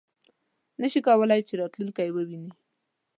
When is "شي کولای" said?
0.91-1.41